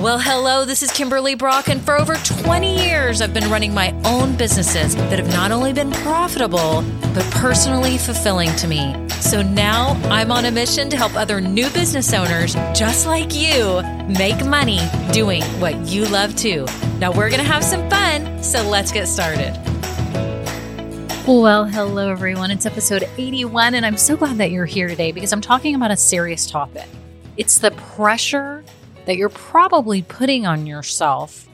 [0.00, 3.92] Well, hello, this is Kimberly Brock, and for over 20 years, I've been running my
[4.06, 8.96] own businesses that have not only been profitable, but personally fulfilling to me.
[9.20, 13.82] So now I'm on a mission to help other new business owners just like you
[14.08, 14.80] make money
[15.12, 16.64] doing what you love to.
[16.98, 19.52] Now we're going to have some fun, so let's get started.
[21.26, 22.50] Well, hello, everyone.
[22.50, 25.90] It's episode 81, and I'm so glad that you're here today because I'm talking about
[25.90, 26.88] a serious topic.
[27.36, 28.64] It's the pressure
[29.10, 31.48] that you're probably putting on yourself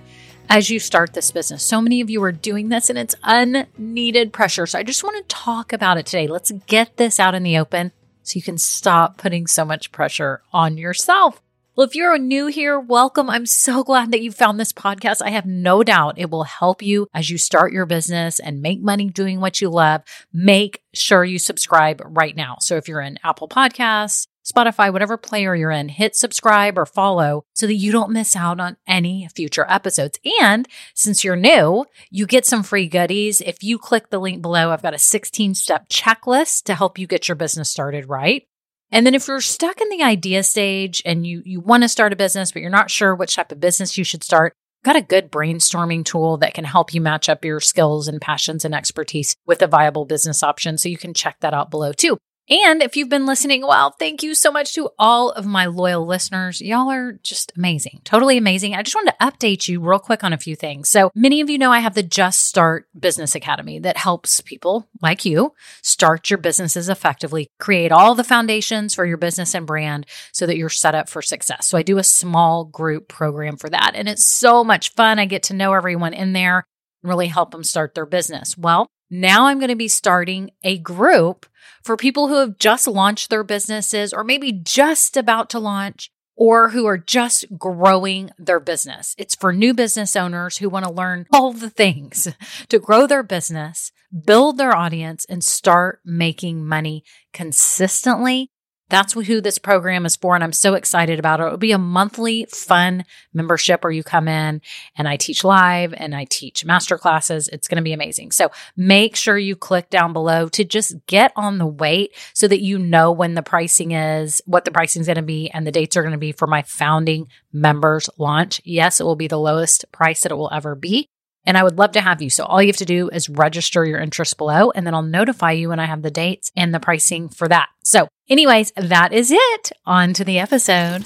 [0.50, 1.62] as you start this business.
[1.62, 4.66] So many of you are doing this and it's unneeded pressure.
[4.66, 6.28] So I just want to talk about it today.
[6.28, 7.92] Let's get this out in the open
[8.22, 11.40] so you can stop putting so much pressure on yourself.
[11.76, 13.30] Well, if you're new here, welcome.
[13.30, 15.22] I'm so glad that you found this podcast.
[15.22, 18.82] I have no doubt it will help you as you start your business and make
[18.82, 20.02] money doing what you love.
[20.30, 22.56] Make sure you subscribe right now.
[22.60, 27.44] So if you're in Apple Podcasts, Spotify, whatever player you're in, hit subscribe or follow
[27.54, 30.20] so that you don't miss out on any future episodes.
[30.40, 33.40] And since you're new, you get some free goodies.
[33.40, 37.08] If you click the link below, I've got a 16 step checklist to help you
[37.08, 38.44] get your business started right.
[38.92, 42.12] And then if you're stuck in the idea stage and you, you want to start
[42.12, 44.52] a business, but you're not sure which type of business you should start,
[44.84, 48.64] got a good brainstorming tool that can help you match up your skills and passions
[48.64, 50.78] and expertise with a viable business option.
[50.78, 52.16] So you can check that out below too.
[52.48, 56.06] And if you've been listening, well, thank you so much to all of my loyal
[56.06, 56.60] listeners.
[56.60, 58.74] Y'all are just amazing, totally amazing.
[58.74, 60.88] I just wanted to update you real quick on a few things.
[60.88, 64.88] So, many of you know I have the Just Start Business Academy that helps people
[65.02, 70.06] like you start your businesses effectively, create all the foundations for your business and brand
[70.32, 71.66] so that you're set up for success.
[71.66, 75.18] So, I do a small group program for that, and it's so much fun.
[75.18, 76.64] I get to know everyone in there
[77.08, 78.56] really help them start their business.
[78.56, 81.46] Well, now I'm going to be starting a group
[81.84, 86.70] for people who have just launched their businesses or maybe just about to launch or
[86.70, 89.14] who are just growing their business.
[89.16, 92.28] It's for new business owners who want to learn all the things
[92.68, 93.90] to grow their business,
[94.26, 98.50] build their audience, and start making money consistently
[98.88, 100.34] that's who this program is for.
[100.34, 101.44] And I'm so excited about it.
[101.44, 103.04] It'll be a monthly fun
[103.34, 104.60] membership where you come in
[104.96, 107.48] and I teach live and I teach master classes.
[107.48, 108.30] It's going to be amazing.
[108.30, 112.62] So make sure you click down below to just get on the wait so that
[112.62, 115.72] you know when the pricing is, what the pricing is going to be and the
[115.72, 118.60] dates are going to be for my founding members launch.
[118.64, 121.10] Yes, it will be the lowest price that it will ever be.
[121.46, 122.28] And I would love to have you.
[122.28, 125.52] So all you have to do is register your interest below, and then I'll notify
[125.52, 127.68] you when I have the dates and the pricing for that.
[127.84, 129.72] So, anyways, that is it.
[129.86, 131.04] On to the episode.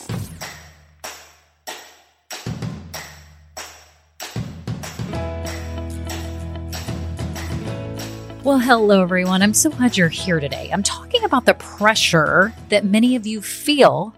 [8.42, 9.42] Well, hello, everyone.
[9.42, 10.70] I'm so glad you're here today.
[10.72, 14.14] I'm talking about the pressure that many of you feel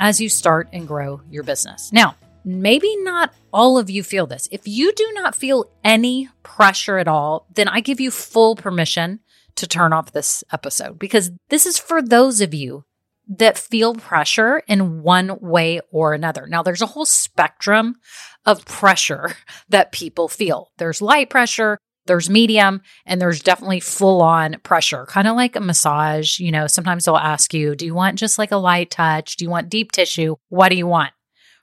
[0.00, 1.92] as you start and grow your business.
[1.92, 4.48] Now, maybe not all of you feel this.
[4.50, 9.20] If you do not feel any pressure at all, then I give you full permission
[9.56, 12.84] to turn off this episode because this is for those of you
[13.28, 16.46] that feel pressure in one way or another.
[16.46, 17.96] Now, there's a whole spectrum
[18.44, 19.36] of pressure
[19.68, 20.70] that people feel.
[20.78, 25.60] There's light pressure, there's medium, and there's definitely full on pressure, kind of like a
[25.60, 26.40] massage.
[26.40, 29.36] You know, sometimes they'll ask you, Do you want just like a light touch?
[29.36, 30.36] Do you want deep tissue?
[30.48, 31.12] What do you want?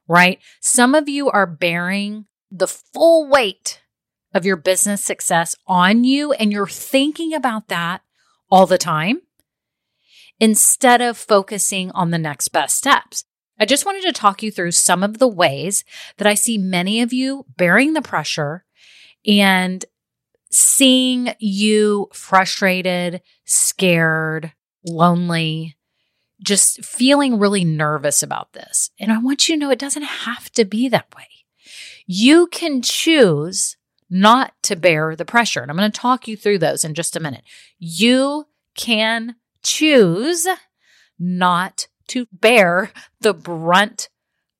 [0.10, 0.40] Right?
[0.60, 3.82] Some of you are bearing the full weight
[4.34, 8.02] of your business success on you, and you're thinking about that
[8.52, 9.22] all the time
[10.40, 13.24] instead of focusing on the next best steps.
[13.60, 15.84] I just wanted to talk you through some of the ways
[16.18, 18.66] that I see many of you bearing the pressure
[19.28, 19.84] and
[20.50, 24.54] seeing you frustrated, scared,
[24.86, 25.78] lonely,
[26.42, 28.92] just feeling really nervous about this.
[29.00, 31.28] And I want you to know it doesn't have to be that way.
[32.06, 33.78] You can choose
[34.10, 35.62] not to bear the pressure.
[35.62, 37.44] And I'm going to talk you through those in just a minute.
[37.78, 40.48] You can choose
[41.20, 44.10] not to bear the brunt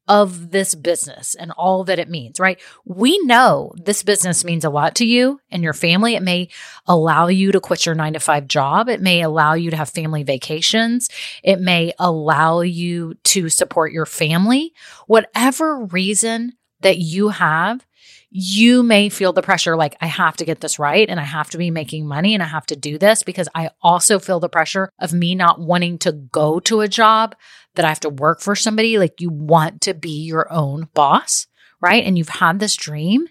[0.10, 2.60] of this business and all that it means, right?
[2.84, 6.16] We know this business means a lot to you and your family.
[6.16, 6.50] It may
[6.88, 8.90] allow you to quit your nine to five job.
[8.90, 11.10] It may allow you to have family vacations.
[11.44, 14.74] It may allow you to support your family.
[15.06, 17.86] Whatever reason that you have,
[18.32, 21.50] you may feel the pressure like, I have to get this right and I have
[21.52, 24.50] to be making money and I have to do this because I also feel the
[24.50, 27.36] pressure of me not wanting to go to a job
[27.76, 29.00] that I have to work for somebody.
[29.00, 31.48] Like you want to be your own boss,
[31.82, 32.04] right?
[32.04, 33.28] And you've had this dream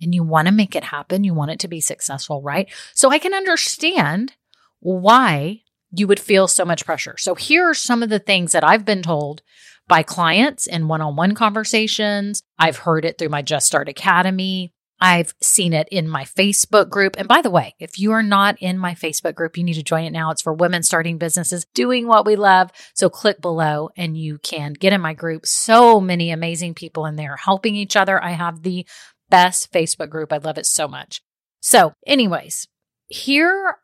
[0.00, 1.24] and you want to make it happen.
[1.24, 2.70] You want it to be successful, right?
[2.94, 4.34] So I can understand
[4.80, 7.16] why you would feel so much pressure.
[7.18, 9.42] So here are some of the things that I've been told
[9.88, 12.42] by clients in one on one conversations.
[12.58, 14.72] I've heard it through my Just Start Academy.
[14.98, 17.16] I've seen it in my Facebook group.
[17.18, 19.82] And by the way, if you are not in my Facebook group, you need to
[19.82, 20.30] join it now.
[20.30, 22.70] It's for women starting businesses, doing what we love.
[22.94, 25.44] So click below and you can get in my group.
[25.44, 28.22] So many amazing people in there helping each other.
[28.22, 28.86] I have the
[29.28, 30.32] best Facebook group.
[30.32, 31.20] I love it so much.
[31.60, 32.66] So, anyways,
[33.08, 33.76] here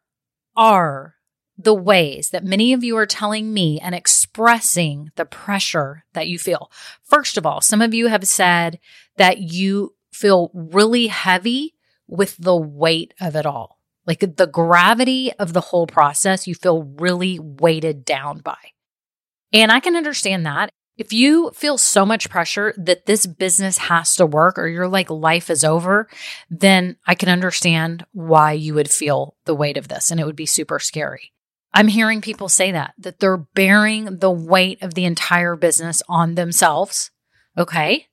[0.56, 1.14] are
[1.58, 6.38] the ways that many of you are telling me and expressing the pressure that you
[6.38, 6.70] feel.
[7.02, 8.78] First of all, some of you have said
[9.16, 11.74] that you feel really heavy
[12.06, 13.78] with the weight of it all.
[14.06, 18.58] Like the gravity of the whole process, you feel really weighted down by.
[19.52, 20.70] And I can understand that.
[20.98, 25.08] If you feel so much pressure that this business has to work or you're like
[25.08, 26.08] life is over,
[26.50, 30.36] then I can understand why you would feel the weight of this and it would
[30.36, 31.32] be super scary.
[31.74, 36.34] I'm hearing people say that, that they're bearing the weight of the entire business on
[36.34, 37.10] themselves.
[37.56, 38.06] Okay.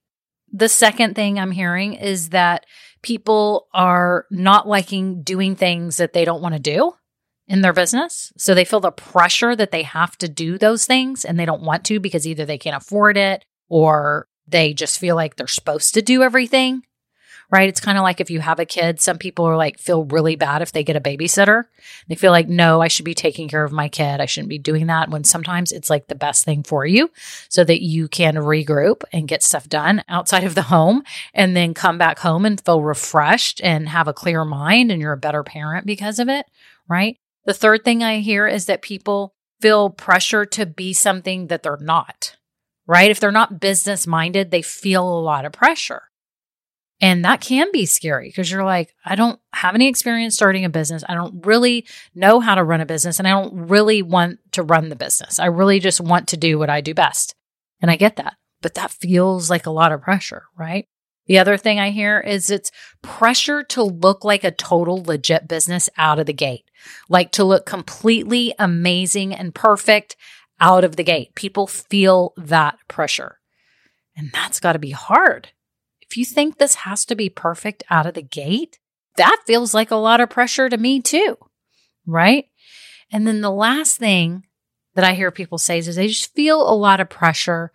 [0.52, 2.66] The second thing I'm hearing is that
[3.02, 6.94] people are not liking doing things that they don't want to do
[7.48, 8.32] in their business.
[8.38, 11.64] So they feel the pressure that they have to do those things and they don't
[11.64, 15.94] want to because either they can't afford it or they just feel like they're supposed
[15.96, 16.84] to do everything
[17.52, 17.68] right?
[17.68, 20.36] It's kind of like if you have a kid, some people are like feel really
[20.36, 21.64] bad if they get a babysitter.
[22.08, 24.22] They feel like, no, I should be taking care of my kid.
[24.22, 27.10] I shouldn't be doing that when sometimes it's like the best thing for you
[27.50, 31.04] so that you can regroup and get stuff done outside of the home
[31.34, 35.14] and then come back home and feel refreshed and have a clear mind and you're
[35.14, 36.46] a better parent because of it,
[36.88, 37.18] right?
[37.46, 41.78] The third thing I hear is that people feel pressure to be something that they're
[41.82, 42.36] not,
[42.86, 43.10] right?
[43.10, 46.04] If they're not business minded, they feel a lot of pressure.
[47.02, 50.70] And that can be scary because you're like, I don't have any experience starting a
[50.70, 51.04] business.
[51.08, 54.64] I don't really know how to run a business and I don't really want to
[54.64, 55.40] run the business.
[55.40, 57.36] I really just want to do what I do best.
[57.82, 60.88] And I get that, but that feels like a lot of pressure, right?
[61.28, 62.72] The other thing I hear is it's
[63.02, 66.66] pressure to look like a total legit business out of the gate,
[67.08, 70.18] like to look completely amazing and perfect
[70.60, 71.36] out of the gate.
[71.36, 73.38] People feel that pressure.
[74.18, 75.50] And that's got to be hard
[76.10, 78.80] if you think this has to be perfect out of the gate,
[79.16, 81.38] that feels like a lot of pressure to me too.
[82.06, 82.46] Right.
[83.12, 84.46] And then the last thing
[84.96, 87.72] that I hear people say is they just feel a lot of pressure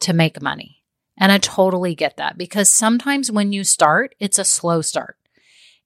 [0.00, 0.82] to make money.
[1.16, 5.16] And I totally get that because sometimes when you start, it's a slow start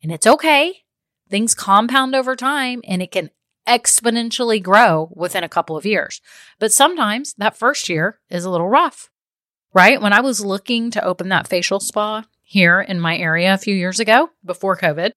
[0.02, 0.84] and it's okay.
[1.28, 3.30] Things compound over time and it can
[3.66, 6.20] exponentially grow within a couple of years.
[6.58, 9.10] But sometimes that first year is a little rough
[9.74, 10.00] right?
[10.00, 13.74] When I was looking to open that facial spa here in my area a few
[13.74, 15.12] years ago before COVID,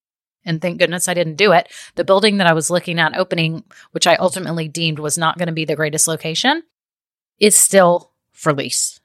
[0.46, 3.63] and thank goodness I didn't do it, the building that I was looking at opening,
[3.92, 6.63] which I ultimately deemed was not going to be the greatest location,
[7.40, 9.00] is still for lease.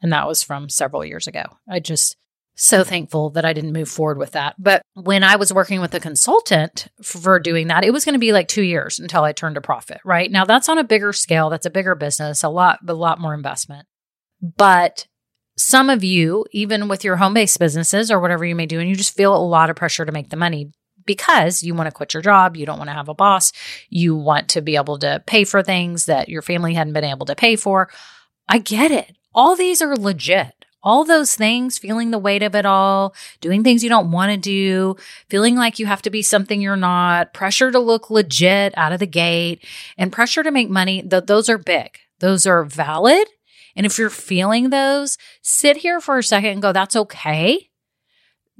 [0.00, 1.44] And that was from several years ago.
[1.68, 2.16] I just
[2.58, 4.56] so thankful that I didn't move forward with that.
[4.58, 8.18] But when I was working with a consultant for doing that, it was going to
[8.18, 10.30] be like two years until I turned a profit, right?
[10.30, 11.50] Now that's on a bigger scale.
[11.50, 13.86] That's a bigger business, a lot, a lot more investment.
[14.40, 15.06] But
[15.56, 18.88] some of you, even with your home based businesses or whatever you may do, and
[18.88, 20.70] you just feel a lot of pressure to make the money
[21.04, 23.52] because you want to quit your job, you don't want to have a boss,
[23.88, 27.26] you want to be able to pay for things that your family hadn't been able
[27.26, 27.90] to pay for.
[28.48, 29.16] I get it.
[29.34, 30.54] All these are legit.
[30.80, 34.36] All those things, feeling the weight of it all, doing things you don't want to
[34.36, 34.96] do,
[35.28, 39.00] feeling like you have to be something you're not, pressure to look legit out of
[39.00, 39.64] the gate,
[39.96, 41.98] and pressure to make money, th- those are big.
[42.20, 43.26] Those are valid
[43.78, 47.70] and if you're feeling those, sit here for a second and go, that's okay.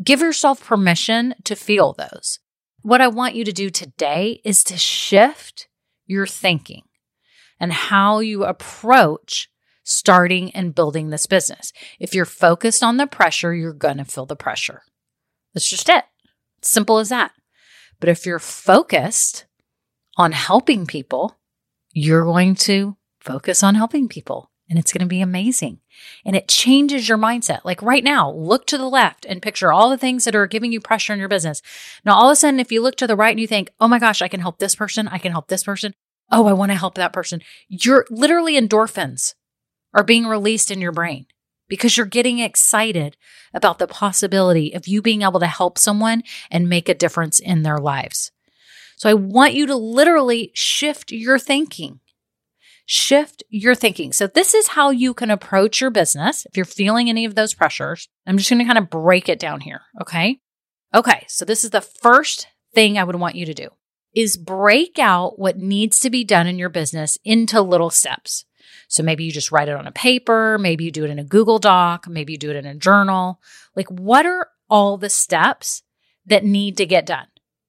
[0.02, 2.38] Give yourself permission to feel those.
[2.82, 5.66] What I want you to do today is to shift
[6.06, 6.84] your thinking
[7.58, 9.50] and how you approach
[9.82, 11.72] starting and building this business.
[11.98, 14.82] If you're focused on the pressure, you're going to feel the pressure.
[15.52, 16.04] That's just it.
[16.62, 17.32] Simple as that.
[17.98, 19.46] But if you're focused
[20.16, 21.36] on helping people,
[21.92, 25.80] you're going to focus on helping people and it's going to be amazing.
[26.24, 27.64] And it changes your mindset.
[27.64, 30.72] Like right now, look to the left and picture all the things that are giving
[30.72, 31.62] you pressure in your business.
[32.04, 33.88] Now, all of a sudden, if you look to the right and you think, oh
[33.88, 35.94] my gosh, I can help this person, I can help this person.
[36.30, 37.40] Oh, I want to help that person.
[37.68, 39.34] You're literally endorphins
[39.94, 41.26] are being released in your brain
[41.68, 43.16] because you're getting excited
[43.54, 47.62] about the possibility of you being able to help someone and make a difference in
[47.62, 48.30] their lives.
[48.96, 52.00] So I want you to literally shift your thinking
[52.90, 54.14] shift your thinking.
[54.14, 57.52] So this is how you can approach your business if you're feeling any of those
[57.52, 58.08] pressures.
[58.26, 59.82] I'm just going to kind of break it down here.
[60.00, 60.40] Okay.
[60.94, 61.26] Okay.
[61.28, 63.68] So this is the first thing I would want you to do.
[64.14, 68.44] is break out what needs to be done in your business into little steps.
[68.88, 71.24] So maybe you just write it on a paper, maybe you do it in a
[71.24, 73.40] Google Doc, maybe you do it in a journal.
[73.76, 75.82] Like, what are all the steps
[76.26, 77.26] that need to get done?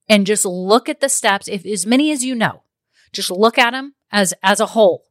[0.08, 2.64] And just look at the steps, if as many as you know,
[3.12, 5.04] just look at them as as a whole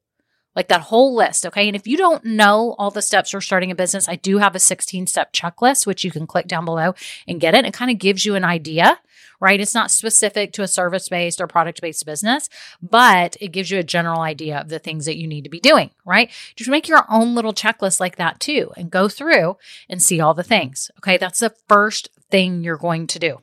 [0.59, 1.47] like that whole list.
[1.47, 1.69] Okay.
[1.69, 4.57] And if you don't know all the steps for starting a business, I do have
[4.57, 6.97] a 16 step checklist, which you can click down below
[7.29, 7.65] and get it.
[7.65, 8.99] It kind of gives you an idea,
[9.41, 9.61] right?
[9.61, 12.49] It's not specific to a service based or product based business,
[12.83, 15.61] but it gives you a general idea of the things that you need to be
[15.61, 16.29] doing, right?
[16.57, 20.35] Just make your own little checklist like that too and go through and see all
[20.35, 20.91] the things.
[20.99, 21.19] Okay.
[21.19, 23.43] That's the first thing you're going to do.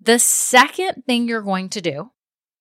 [0.00, 2.12] The second thing you're going to do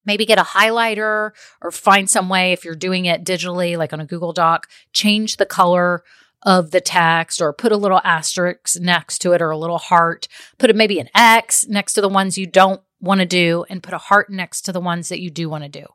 [0.06, 1.32] maybe get a highlighter
[1.62, 5.38] or find some way if you're doing it digitally like on a google doc change
[5.38, 6.04] the color
[6.46, 10.28] of the text or put a little asterisk next to it or a little heart.
[10.60, 13.84] Put it maybe an x next to the ones you don't want to do and
[13.84, 15.86] put a heart next to the ones that you do want to do.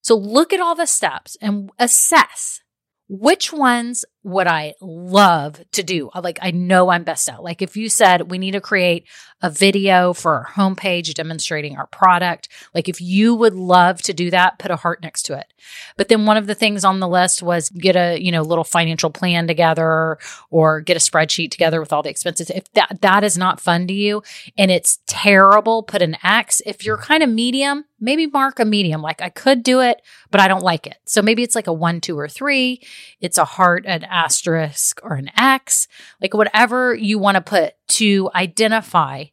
[0.00, 2.62] So look at all the steps and assess
[3.08, 6.10] which ones would I love to do?
[6.14, 7.42] Like, I know I'm best at.
[7.42, 9.06] Like, if you said we need to create
[9.40, 14.30] a video for our homepage demonstrating our product, like, if you would love to do
[14.30, 15.52] that, put a heart next to it.
[15.96, 18.64] But then one of the things on the list was get a, you know, little
[18.64, 20.18] financial plan together
[20.50, 22.50] or get a spreadsheet together with all the expenses.
[22.50, 24.22] If that, that is not fun to you
[24.56, 26.62] and it's terrible, put an X.
[26.64, 29.02] If you're kind of medium, maybe mark a medium.
[29.02, 30.96] Like, I could do it, but I don't like it.
[31.04, 32.82] So maybe it's like a one, two, or three.
[33.20, 35.88] It's a heart, an asterisk or an X,
[36.20, 39.24] like whatever you want to put to identify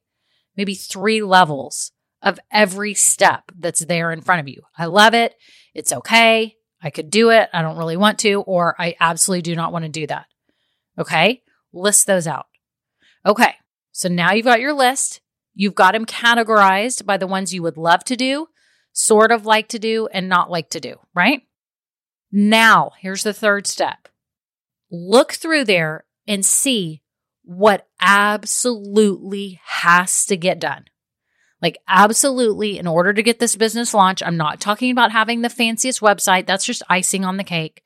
[0.55, 4.61] maybe three levels of every step that's there in front of you.
[4.77, 5.35] I love it.
[5.73, 6.55] It's okay.
[6.81, 7.49] I could do it.
[7.53, 10.25] I don't really want to, or I absolutely do not want to do that.
[10.97, 11.43] Okay.
[11.73, 12.47] List those out.
[13.25, 13.53] Okay.
[13.91, 15.21] So now you've got your list.
[15.53, 18.47] You've got them categorized by the ones you would love to do,
[18.93, 21.41] sort of like to do, and not like to do, right?
[22.31, 24.07] Now, here's the third step
[24.91, 27.01] look through there and see
[27.43, 30.85] what absolutely has to get done.
[31.61, 35.49] Like, absolutely, in order to get this business launch, I'm not talking about having the
[35.49, 36.45] fanciest website.
[36.45, 37.83] That's just icing on the cake.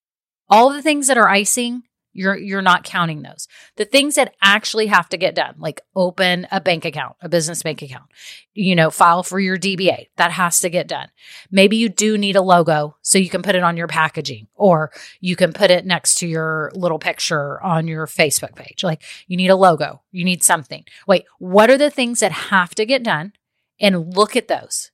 [0.50, 1.84] All the things that are icing
[2.14, 3.48] you're you're not counting those.
[3.76, 7.64] The things that actually have to get done, like open a bank account, a business
[7.64, 8.06] bank account,
[8.54, 11.10] you know, file for your DBA, that has to get done.
[11.52, 14.92] Maybe you do need a logo so you can put it on your packaging or
[15.20, 18.84] you can put it next to your little picture on your Facebook page.
[18.84, 20.86] Like you need a logo, you need something.
[21.08, 23.34] Wait, what are the things that have to get done?
[23.80, 24.92] And look at those.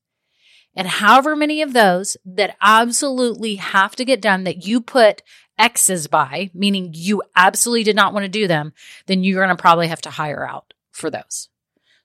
[0.76, 5.22] And however many of those that absolutely have to get done that you put
[5.60, 8.74] X's by, meaning you absolutely did not want to do them,
[9.06, 11.50] then you're going to probably have to hire out for those.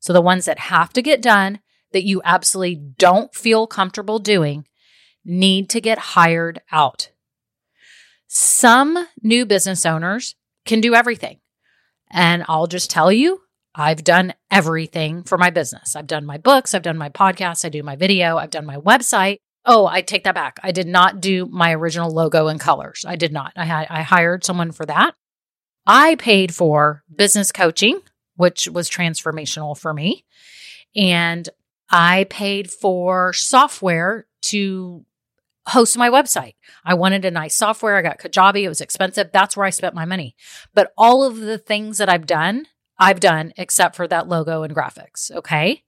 [0.01, 1.61] So the ones that have to get done
[1.93, 4.67] that you absolutely don't feel comfortable doing
[5.25, 7.11] need to get hired out.
[8.27, 10.35] Some new business owners
[10.67, 11.39] can do everything.
[12.11, 13.41] And I'll just tell you,
[13.75, 15.97] I've done everything for my business.
[15.97, 18.77] I've done my books, I've done my podcast, I do my video, I've done my
[18.77, 19.39] website.
[19.67, 20.61] Oh, I take that back.
[20.63, 23.05] I did not do my original logo and colors.
[23.07, 23.53] I did not.
[23.57, 25.15] I had I hired someone for that.
[25.87, 28.01] I paid for business coaching,
[28.37, 30.25] which was transformational for me.
[30.97, 31.49] And
[31.91, 35.05] I paid for software to
[35.69, 36.55] host my website.
[36.85, 37.97] I wanted a nice software.
[37.97, 38.65] I got Kajabi.
[38.65, 39.31] It was expensive.
[39.33, 40.37] That's where I spent my money.
[40.75, 42.67] But all of the things that I've done,
[42.99, 45.31] I've done except for that logo and graphics.
[45.31, 45.84] Okay.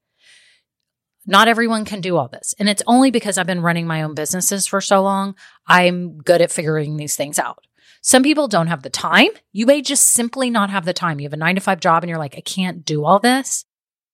[1.26, 2.54] Not everyone can do all this.
[2.58, 5.34] And it's only because I've been running my own businesses for so long,
[5.66, 7.66] I'm good at figuring these things out.
[8.00, 9.30] Some people don't have the time.
[9.52, 11.18] You may just simply not have the time.
[11.18, 13.64] You have a nine to five job and you're like, I can't do all this.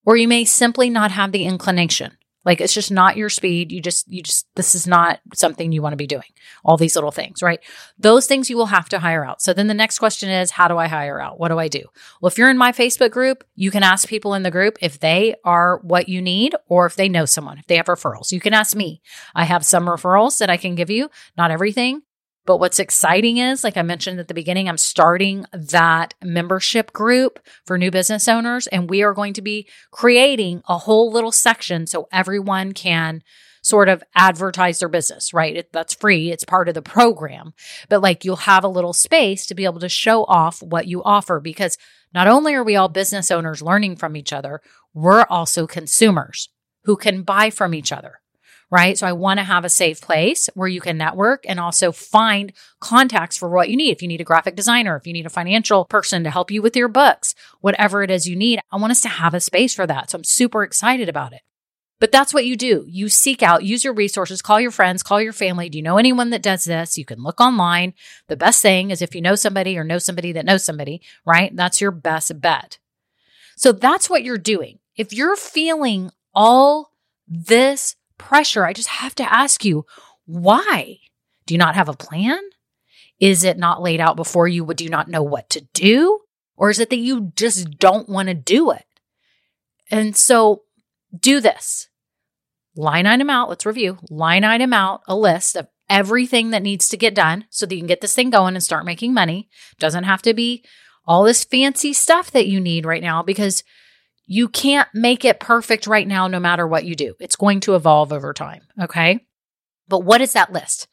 [0.07, 2.16] Or you may simply not have the inclination.
[2.44, 3.72] Like it's just not your speed.
[3.72, 6.22] You just, you just, this is not something you want to be doing.
[6.64, 7.61] All these little things, right?
[7.99, 9.42] Those things you will have to hire out.
[9.42, 11.38] So then the next question is, how do I hire out?
[11.38, 11.82] What do I do?
[12.20, 14.99] Well, if you're in my Facebook group, you can ask people in the group if
[14.99, 18.32] they are what you need or if they know someone, if they have referrals.
[18.32, 19.02] You can ask me.
[19.34, 22.02] I have some referrals that I can give you, not everything.
[22.44, 27.38] But what's exciting is, like I mentioned at the beginning, I'm starting that membership group
[27.64, 31.87] for new business owners, and we are going to be creating a whole little section
[31.87, 33.22] so everyone can
[33.62, 35.56] sort of advertise their business, right?
[35.56, 36.32] It, that's free.
[36.32, 37.54] It's part of the program.
[37.88, 41.02] But like you'll have a little space to be able to show off what you
[41.04, 41.78] offer because
[42.12, 44.61] not only are we all business owners learning from each other,
[44.92, 46.49] we're also consumers
[46.84, 48.21] who can buy from each other
[48.72, 48.96] right?
[48.96, 52.54] So I want to have a safe place where you can network and also find
[52.80, 53.90] contacts for what you need.
[53.90, 56.62] If you need a graphic designer, if you need a financial person to help you
[56.62, 59.74] with your books, whatever it is you need, I want us to have a space
[59.74, 60.10] for that.
[60.10, 61.42] So I'm super excited about it.
[62.00, 62.86] But that's what you do.
[62.88, 65.68] You seek out, use your resources, call your friends, call your family.
[65.68, 66.96] Do you know anyone that does this?
[66.96, 67.92] You can look online.
[68.28, 71.54] The best thing is if you know somebody or know somebody that knows somebody, right?
[71.54, 72.78] That's your best bet.
[73.54, 74.78] So that's what you're doing.
[74.96, 76.90] If you're feeling all
[77.28, 79.84] this pressure, I just have to ask you,
[80.26, 80.98] why?
[81.46, 82.40] Do you not have a plan?
[83.20, 84.64] Is it not laid out before you?
[84.64, 86.20] Would you not know what to do?
[86.56, 88.84] Or is it that you just don't want to do it?
[89.90, 90.62] And so
[91.18, 91.88] do this
[92.76, 93.48] line item out.
[93.48, 97.66] Let's review line item out a list of everything that needs to get done so
[97.66, 99.48] that you can get this thing going and start making money.
[99.78, 100.64] Doesn't have to be
[101.04, 103.62] all this fancy stuff that you need right now because
[104.32, 107.14] you can't make it perfect right now, no matter what you do.
[107.20, 108.62] It's going to evolve over time.
[108.80, 109.26] Okay.
[109.88, 110.88] But what is that list?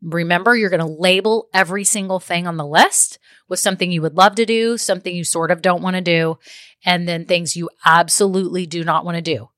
[0.00, 4.16] Remember, you're going to label every single thing on the list with something you would
[4.16, 6.38] love to do, something you sort of don't want to do,
[6.84, 9.48] and then things you absolutely do not want to do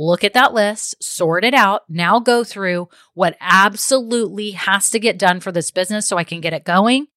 [0.00, 5.18] look at that list, sort it out, now go through what absolutely has to get
[5.18, 7.08] done for this business so I can get it going.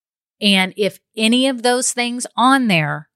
[0.41, 3.07] And if any of those things on there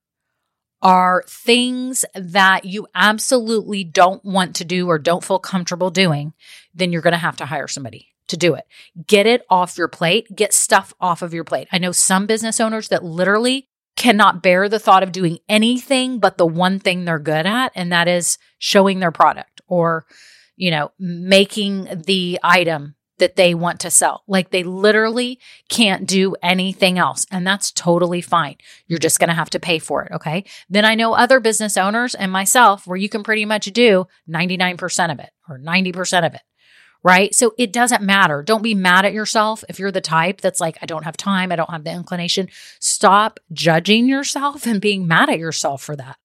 [0.86, 6.32] are things that you absolutely don't want to do or don't feel comfortable doing,
[6.76, 8.66] then you're going to have to hire somebody to do it.
[9.08, 11.68] Get it off your plate, get stuff off of your plate.
[11.72, 16.38] I know some business owners that literally cannot bear the thought of doing anything but
[16.38, 20.06] the one thing they're good at, and that is showing their product or,
[20.56, 24.24] you know, making the item that they want to sell.
[24.28, 27.26] Like they literally can't do anything else.
[27.32, 28.56] And that's totally fine.
[28.88, 30.12] You're just going to have to pay for it.
[30.12, 30.46] Okay.
[30.70, 35.12] Then I know other business owners and myself where you can pretty much do 99%
[35.12, 36.42] of it or 90% of it
[37.06, 37.36] right?
[37.36, 38.42] So it doesn't matter.
[38.42, 41.52] Don't be mad at yourself if you're the type that's like, I don't have time,
[41.52, 42.50] I don't have the inclination.
[42.80, 46.18] Stop judging yourself and being mad at yourself for that,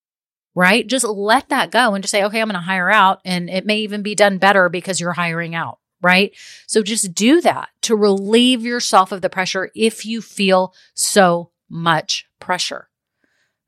[0.55, 0.87] right?
[0.87, 3.21] Just let that go and just say, okay, I'm going to hire out.
[3.27, 5.81] And it may even be done better because you're hiring out.
[6.03, 6.33] Right.
[6.67, 12.27] So just do that to relieve yourself of the pressure if you feel so much
[12.39, 12.89] pressure.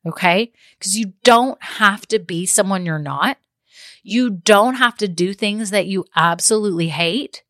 [0.06, 0.52] Okay.
[0.78, 3.36] Because you don't have to be someone you're not.
[4.02, 7.44] You don't have to do things that you absolutely hate.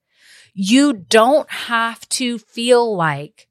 [0.53, 3.49] You don't have to feel like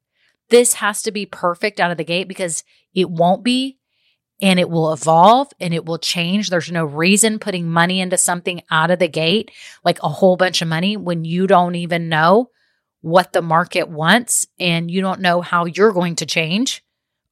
[0.50, 2.62] this has to be perfect out of the gate because
[2.94, 3.78] it won't be
[4.42, 6.50] and it will evolve and it will change.
[6.50, 9.52] There's no reason putting money into something out of the gate,
[9.84, 12.50] like a whole bunch of money, when you don't even know
[13.00, 16.82] what the market wants and you don't know how you're going to change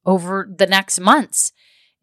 [0.05, 1.51] over the next months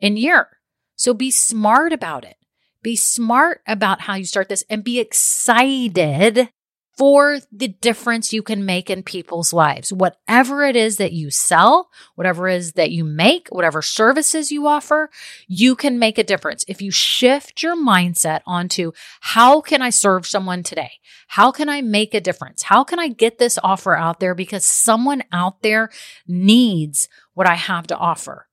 [0.01, 0.49] and year.
[0.95, 2.37] So be smart about it.
[2.83, 6.51] Be smart about how you start this and be excited
[6.99, 9.93] for the difference you can make in people's lives.
[9.93, 14.67] Whatever it is that you sell, whatever it is that you make, whatever services you
[14.67, 15.09] offer,
[15.47, 16.65] you can make a difference.
[16.67, 20.91] If you shift your mindset onto how can I serve someone today?
[21.29, 22.63] How can I make a difference?
[22.63, 25.91] How can I get this offer out there because someone out there
[26.27, 28.49] needs what I have to offer?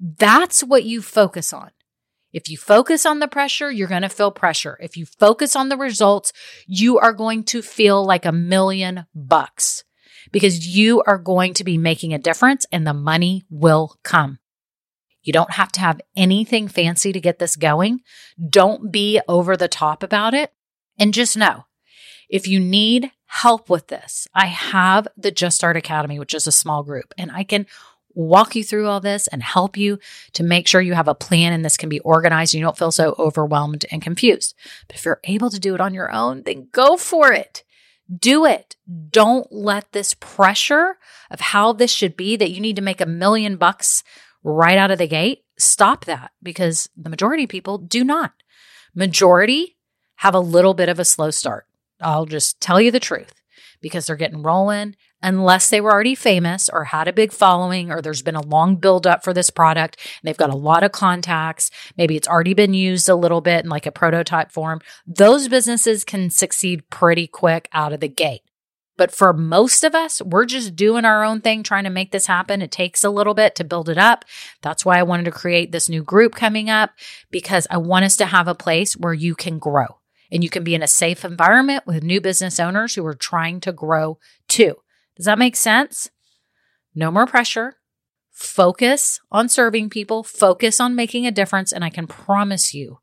[0.00, 1.70] That's what you focus on.
[2.36, 4.76] If you focus on the pressure, you're going to feel pressure.
[4.82, 6.34] If you focus on the results,
[6.66, 9.84] you are going to feel like a million bucks
[10.32, 14.38] because you are going to be making a difference and the money will come.
[15.22, 18.00] You don't have to have anything fancy to get this going.
[18.50, 20.52] Don't be over the top about it.
[20.98, 21.64] And just know
[22.28, 26.52] if you need help with this, I have the Just Start Academy, which is a
[26.52, 27.66] small group, and I can
[28.16, 29.98] walk you through all this and help you
[30.32, 32.78] to make sure you have a plan and this can be organized and you don't
[32.78, 34.56] feel so overwhelmed and confused.
[34.88, 37.62] But if you're able to do it on your own, then go for it.
[38.18, 38.76] Do it.
[39.10, 40.98] Don't let this pressure
[41.30, 44.02] of how this should be that you need to make a million bucks
[44.42, 48.32] right out of the gate stop that because the majority of people do not.
[48.94, 49.76] Majority
[50.16, 51.66] have a little bit of a slow start.
[52.00, 53.34] I'll just tell you the truth
[53.80, 54.96] because they're getting rolling
[55.26, 58.76] unless they were already famous or had a big following or there's been a long
[58.76, 62.54] build up for this product and they've got a lot of contacts maybe it's already
[62.54, 67.26] been used a little bit in like a prototype form those businesses can succeed pretty
[67.26, 68.42] quick out of the gate
[68.96, 72.26] but for most of us, we're just doing our own thing, trying to make this
[72.26, 72.62] happen.
[72.62, 74.24] It takes a little bit to build it up.
[74.62, 76.92] That's why I wanted to create this new group coming up
[77.30, 79.98] because I want us to have a place where you can grow
[80.32, 83.60] and you can be in a safe environment with new business owners who are trying
[83.60, 84.76] to grow too.
[85.16, 86.10] Does that make sense?
[86.94, 87.76] No more pressure.
[88.32, 91.72] Focus on serving people, focus on making a difference.
[91.72, 92.98] And I can promise you,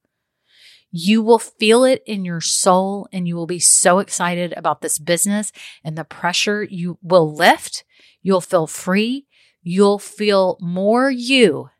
[0.91, 4.99] you will feel it in your soul and you will be so excited about this
[4.99, 5.51] business
[5.83, 7.83] and the pressure you will lift.
[8.21, 9.25] You'll feel free.
[9.63, 11.71] You'll feel more you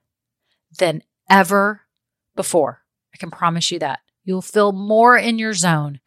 [0.80, 1.82] than ever
[2.36, 2.82] before.
[3.14, 4.00] I can promise you that.
[4.26, 6.00] You'll feel more in your zone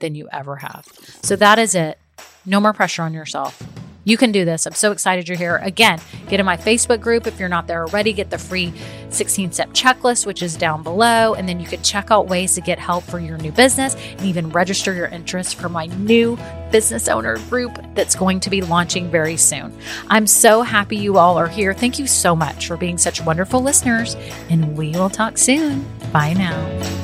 [0.00, 0.86] than you ever have.
[1.22, 1.98] So that is it.
[2.46, 3.62] No more pressure on yourself.
[4.04, 4.66] You can do this.
[4.66, 5.56] I'm so excited you're here.
[5.62, 5.98] Again,
[6.28, 8.12] get in my Facebook group if you're not there already.
[8.12, 8.72] Get the free
[9.08, 11.34] 16 step checklist, which is down below.
[11.34, 14.22] And then you can check out ways to get help for your new business and
[14.22, 16.38] even register your interest for my new
[16.70, 19.76] business owner group that's going to be launching very soon.
[20.08, 21.72] I'm so happy you all are here.
[21.72, 24.16] Thank you so much for being such wonderful listeners.
[24.50, 25.86] And we will talk soon.
[26.12, 27.03] Bye now.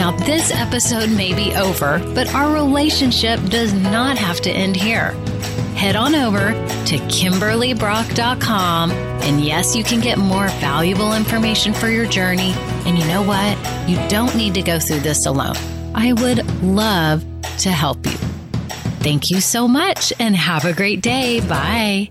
[0.00, 5.10] Now, this episode may be over, but our relationship does not have to end here.
[5.76, 6.52] Head on over
[6.86, 12.54] to KimberlyBrock.com, and yes, you can get more valuable information for your journey.
[12.86, 13.58] And you know what?
[13.86, 15.56] You don't need to go through this alone.
[15.94, 17.22] I would love
[17.58, 18.16] to help you.
[19.02, 21.40] Thank you so much and have a great day.
[21.40, 22.10] Bye.